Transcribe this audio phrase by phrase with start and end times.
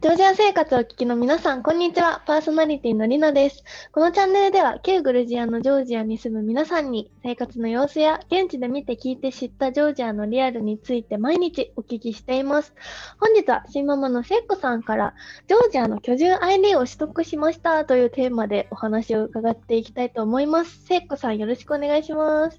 [0.00, 2.22] ジョージア生活をお聞きの皆さん、こんにちは。
[2.26, 3.62] パーソナリティのりなです。
[3.92, 12.72] このチャンネルでは、旧グルジアのジョージアに住む皆さんに、生活の様子や、現地で見て聞いて知ったジョージアのリアルについて毎日お聞きしています。
[13.18, 15.12] 本日は、新ママのセッコさんから、
[15.48, 20.82] ジョージアの居住 ID を取得しましたというテーマでお話を伺っていきたいと思います。
[20.86, 22.56] セッコさん、よろしくお願いします。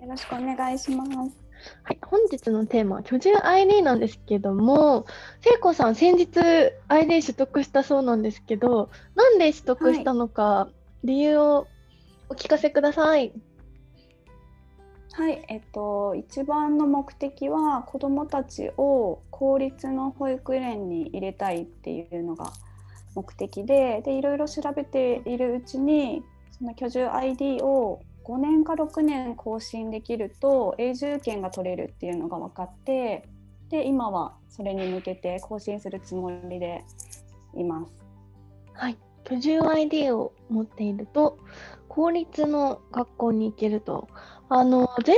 [0.00, 1.43] よろしくお願いします。
[1.82, 5.06] はい、本日のテーマは居住 ID なんですけども、
[5.40, 6.28] 聖子さん、先日
[6.88, 10.68] ID 取得したそうなんですけど、なんで取得したのか、
[11.02, 11.66] 理由を
[12.28, 13.32] お聞かせください。
[15.12, 22.52] はい、えっと、一番の目的は子どもたちを公立の保育園に入れたいっていうのが
[23.14, 26.24] 目的ででいろいろ調べているうちに
[26.58, 33.28] その居住 ID を5年か6年更新できると永住権が取れるっていうのが分かって
[33.68, 36.84] で今はそれに向けて更新するつもりで
[37.54, 38.04] います。
[38.72, 41.38] はい、居住 ID を持っていると
[41.88, 44.08] 公立の学校に行けると。
[44.48, 45.16] あの前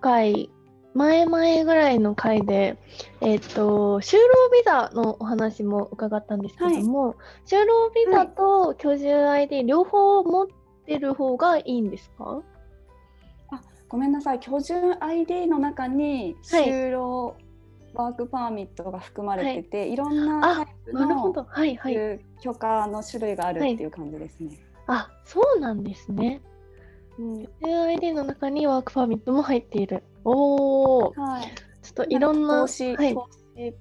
[0.00, 0.50] 回
[0.94, 2.78] 前々ぐらいの回で、
[3.20, 4.20] えっ、ー、と、就労
[4.52, 7.16] ビザのお話も伺ったんですけども、はい、
[7.46, 10.46] 就労ビザと居住 ID 両方持っ
[10.84, 12.42] ってる方がいいんですか？
[13.50, 14.40] あごめんなさい。
[14.40, 17.36] 居住 ID の中に就労、
[17.94, 24.48] ワークパーミットが含まれてて、はい、いろんなタイプの、はいはい、許可の種類があるっていう感じですね。
[24.86, 26.42] はい、あそうなんですね。
[27.18, 30.02] うん、居住 ID の中にワークパーミットも入っている。
[30.24, 31.44] おお、はい、
[31.82, 32.62] ちょっといろんな。
[32.62, 33.74] 投資、はい、投資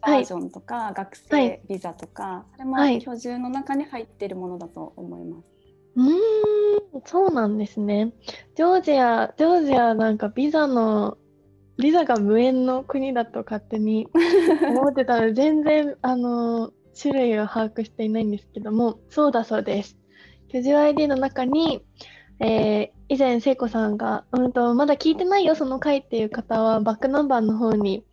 [0.00, 5.44] バージョンとか、はい、学生ビザとか、それも居住の中に入っているものだと思います。
[5.96, 8.12] うーん、そうなんですね。
[8.56, 11.18] ジョージア、ジョージアなんかビザの、
[11.78, 14.08] ビザが無縁の国だと勝手に
[14.68, 19.96] 思ってたので、全然、あの、種類を把握していないんですけども、そうだそうです。
[20.48, 21.82] 居住 ID の中に、
[22.40, 28.04] えー、以前、聖子さんが、うんと、まだ聞いてないよ、その回っていう方は、バックナンバーの方に、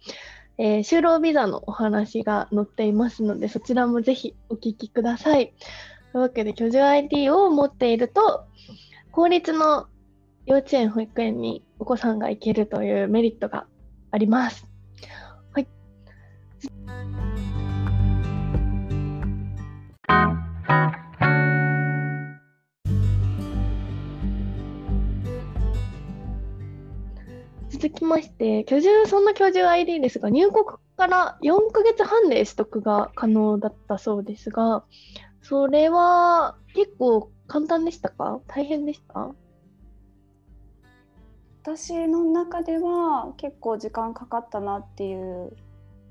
[0.57, 5.53] えー、就労ビザのお話が載っていますので、そちらもぜひお聞きください。
[6.17, 8.47] というわけで、居住 ID を持っていると、
[9.11, 9.85] 公立の
[10.47, 13.67] 幼稚園、保育園にお子さんが行けるというメリットが
[14.09, 14.67] あります。
[15.53, 15.67] はい。
[27.69, 30.65] 続きまして、居住、そんな居住 ID ですが、入国
[30.97, 34.83] から4ヶ月半で取得が可能だったそうですが、
[35.47, 38.41] それは結構簡単でしたか？
[38.47, 39.29] 大変でした？
[41.63, 45.55] 私の中では結構時間かかったなっていう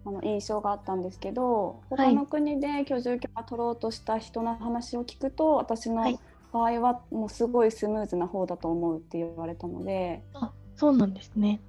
[0.07, 6.19] あの印象があったんですけど他の国で居住許可取ろうとした人の話を聞くと、はい、私の
[6.53, 10.23] 場合はもうすごいスムーズな方だと思うって言われたので。
[10.33, 11.61] あそうなんですね。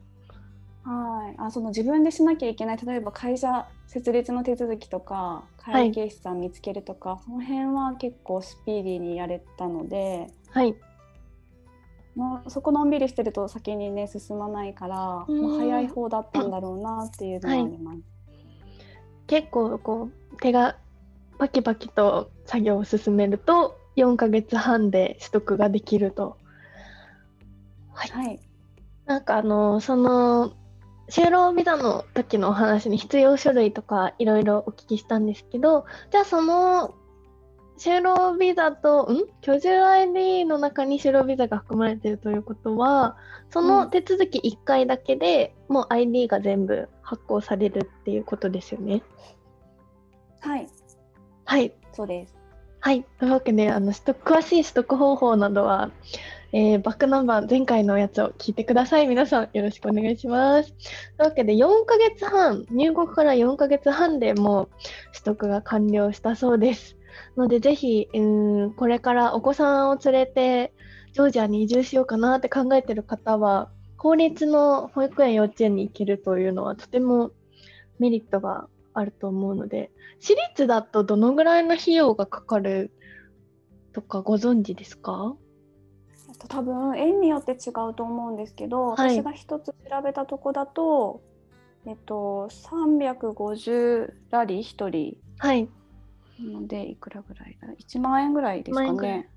[0.83, 10.75] はい、あその自分でしなきゃいけない例えば会社設立の手続きとか会計士さん見つけるとか、はい、その辺は結構スピーディーにやれたので、はい、
[12.15, 17.95] もうそこのんびりしてると先にね進まないからもう早い方だったんだろうなっていうのはあります。
[17.95, 18.03] はい、
[19.27, 20.77] 結構こう手が
[21.37, 26.37] パキパキと作業を進めると4ヶ月半で取得ができると。
[27.93, 28.39] はい、はい、
[29.05, 30.53] なんかあのその
[31.09, 36.95] 就労ビザの時のお話に必要書類とかいろいろお聞きしたんですけどじゃあその
[37.77, 39.25] 就労ビザとん？
[39.41, 43.17] 居住 ID の中に就労ビザが含まれているということは
[43.51, 49.03] その手続き1回だけで、もう ID が全部発行されるっていうことですよね。
[50.41, 50.67] はい。
[51.45, 51.73] はい。
[51.93, 52.35] そうです。
[52.79, 53.05] はい。
[53.19, 55.91] というわけであの詳しい取得方法などは
[56.53, 59.07] えー、バックナンバー前回のやつを聞いてください。
[59.07, 60.71] 皆さんよろしくお願いします。
[60.71, 60.81] とい
[61.19, 64.69] うわけで4ヶ月半、入国から4ヶ月半でもう
[65.13, 66.95] 取得が完了したそうです。
[67.35, 68.19] のでぜひ、う
[68.67, 70.73] ん、これからお子さんを連れて
[71.13, 77.31] ジョージアに移住しようかなって考えてる方は、公立の保育園、幼稚園に行けるというのはとても
[77.99, 82.91] メリットがあると思うので、私立だとどのぐらいの費用がかかる
[83.93, 85.35] とかご存知ですか？
[86.47, 89.73] と多分園によって違うと思うんですけど、はい、私が一つ調
[90.03, 91.21] べたとこだと、
[91.85, 95.17] えっと、350ラリー1人。
[95.37, 95.69] はい。
[96.39, 99.29] のでいくらぐらいだ？1万円ぐらいですかね。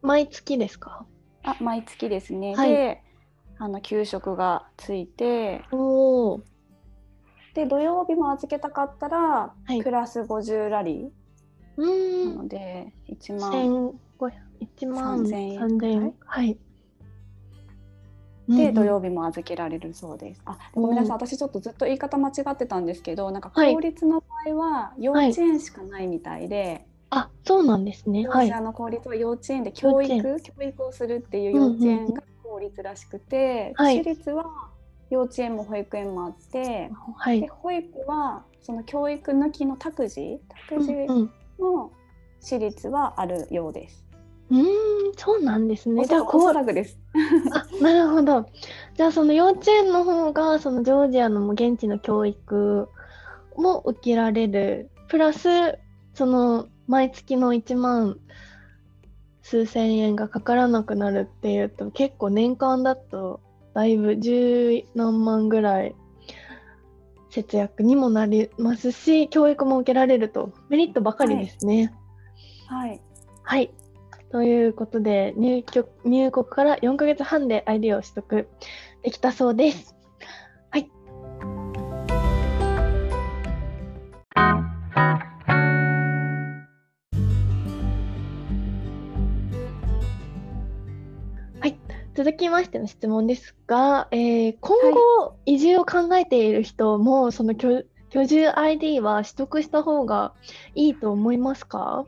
[0.00, 1.04] 毎月ですか？
[1.42, 2.54] あ毎月ですね。
[2.54, 3.02] はい、で
[3.58, 5.64] あの給食がついて
[7.54, 9.82] で土曜日も預けたかったら、はい。
[9.82, 11.10] プラス50ラリ
[11.76, 13.50] うーーなんので1万。
[14.20, 14.30] 1500
[14.60, 16.14] 1万3000円3000円？
[16.24, 16.58] はい。
[18.48, 20.42] で土日曜日も預けられるそうです。
[20.44, 28.26] あごめんなさい、うん私ちょっとずっと言い方間違ってたんですけどなんかはい公立の場合は幼稚園しかないみたいで、あ、そうなんですね。
[28.28, 34.44] はいの公立は幼稚園で教育幼教育をするっていう幼稚園が公立らしくて、はい私立は
[35.10, 37.40] 幼稚園も保育園もあって、はい。
[37.40, 41.90] で保育はその教育抜きの託児託児うんうんの
[42.40, 44.05] 私立はあるようです。
[44.50, 44.64] うーん、
[45.16, 46.06] そうなんですね。
[46.06, 46.98] じゃあ、こう、らくです。
[47.52, 48.46] あ、なるほど。
[48.94, 52.88] じゃあ、その幼稚園の方が、そのジョージアの現地の教育
[53.56, 54.90] も受けられる。
[55.08, 55.78] プラス、
[56.14, 58.18] その毎月の1万
[59.42, 63.40] 数千円がかからなくなるっていうと、結構年間だと、
[63.74, 65.94] だいぶ十何万ぐらい
[67.30, 71.94] 節約にもなりますし、教育も受けられると、メリットばかりですね。
[72.66, 73.00] はい。
[73.42, 73.70] はい。
[74.30, 78.48] ということで入局、入国から4ヶ月半で ID を取得
[79.02, 79.94] できたそうです。
[80.70, 80.90] はい。
[91.60, 91.78] はい。
[92.14, 100.34] 続きましての質問ですが、えー今後移住を考えている人も、その居居住 ID は取得した方が
[100.74, 102.04] いいと思いますか？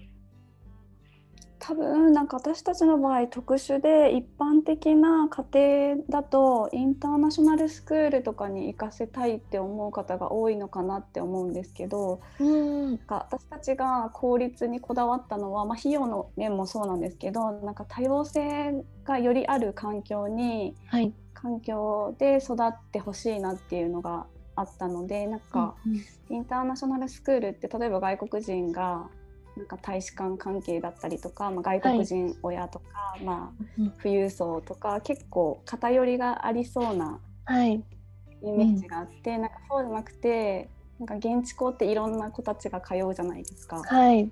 [1.68, 21.12] 多分なんか私たちの場合特殊で一般的な家庭だとインターナショナルスクールとかに行かせたいって思う方が多いのかなって思うんですけどうんなんか私たちが公立にこだわったのは、まあ、費用の面もそうなんですけどなんか多様性がよりある環境にはい。
[21.34, 24.26] 環境で育ってほしいなっていうのが
[24.56, 25.76] あったのでなんか
[26.30, 29.08] インターナショナルスクールって例えば外国人が
[29.58, 32.84] なんか大使館関係だったりとか、まあ、外国人親とか、
[33.22, 37.82] まあ、うん富裕層とか結構偏りがありそうなはい。
[38.40, 40.68] イメージがあって、なんかそうじゃなくて
[41.00, 43.82] なんか現地校っていろんな子たちが通うじゃないですか。
[43.82, 44.30] はい。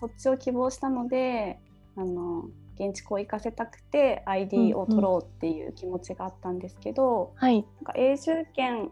[0.00, 1.58] そっちを希望したので
[1.96, 2.44] あの
[2.78, 7.64] 現地校行かせたくて ID を取ろうっていう気持ちがあったんですけど、はい。
[7.76, 8.90] なんか永住権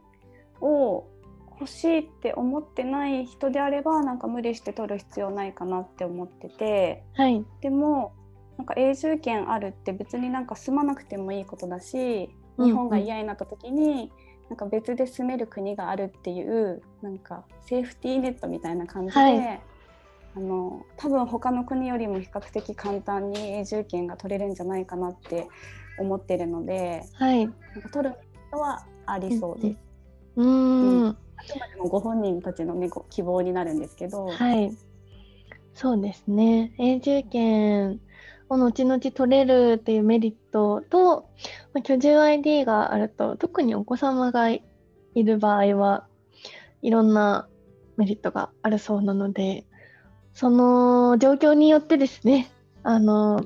[0.60, 1.04] を
[1.58, 7.44] 欲しいって思ってない人であればなんか無理して取る必要ないかなって思っててはい。
[7.60, 8.12] でも
[8.58, 14.10] なんか永住権あるって別になんか住まなくてもいいことだしうんうん日本が嫌になった時に
[14.48, 19.60] なんか別で住める国があるっていうなんかセーフティーネットみたいな感じで、はい
[20.36, 25.48] あの多分他の国よりも比較的簡単に永住権が取れるんじゃないかなって
[25.98, 27.46] 思ってるのではい。
[27.46, 28.14] なんか取る
[28.50, 29.78] 人はありそうです。
[30.36, 31.16] うーん。
[31.36, 34.76] あくまでもご本人たちの、ね、希望になるんですけど、はい。
[35.74, 36.72] そうですね。
[36.78, 38.00] 永住権
[38.48, 41.28] を後々取れるっていうメリットと、
[41.74, 44.62] まあ、居住 ID があると、特にお子様がい
[45.14, 46.06] る場合は
[46.82, 47.48] いろんな
[47.96, 49.66] メリットがあるそうなので、
[50.32, 52.50] その状況によってですね、
[52.86, 53.40] あの、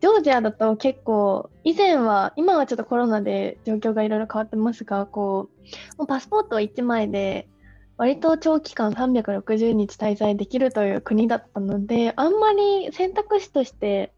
[0.00, 5.48] ジョージアだと結構、以前は、今はちょっとコロナで状況がいろいろ変わってますが、こ
[5.96, 7.48] う、もうパスポート1枚で、
[7.96, 14.12] 割と長期間360日滞在できるという国だったので、あんまり選択肢として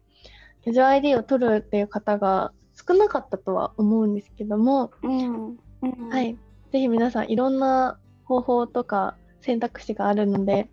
[0.65, 2.51] 居住 ID を取るっていう方が
[2.87, 5.57] 少なかったとは思うんですけども、うん。
[5.81, 6.09] うん。
[6.09, 6.35] はい、
[6.71, 10.69] ぜひ皆さんいろんな方法とか選択肢があるので、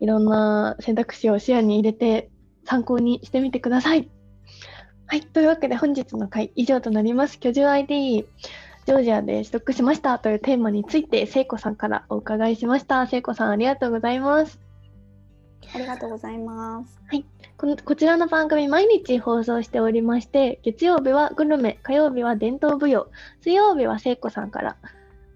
[0.00, 2.28] いろんな選択肢を視野に入れて
[2.64, 4.08] 参考にしてみてください。
[5.06, 7.38] はい、というわけで本日の回以上となります。
[7.40, 8.26] 居住 ID
[8.86, 13.06] ジョージアで取得しましたというテーマについて聖子さんからお伺いしました。
[13.06, 14.58] 聖子さんありがとうございます。
[15.74, 17.00] ありがとうございます。
[17.60, 23.08] このこちらの番組毎日放送しておりまして、月曜日はグルメ、火曜日は伝統舞踊、
[23.42, 24.76] 水曜日は聖子さんから、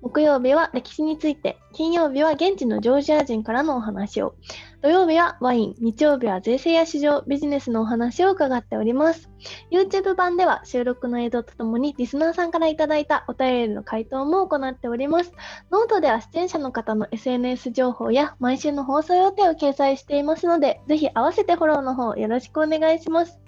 [0.04, 4.34] 木曜日は歴史について、金曜日は現地のジョージア人からのお話を、
[4.82, 9.30] 土曜日はワイン、日曜日は税制や市場、ビジネスのお話を伺っております。
[9.73, 15.32] YouTube 版では収録の映像とともにリスナーさんからいただいたお便りの回答も行っております。
[15.70, 23.40] ノートでは出演者の方の SNS 情報や毎週の放送予定を掲載していますので、ぜひ合わせてフォローの方よろしくお願いします。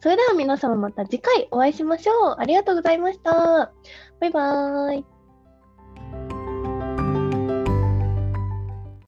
[0.00, 2.36] それでは皆様また次回お会いしましょう。
[2.40, 3.70] ありがとうございました。
[4.18, 5.19] バイバーイ。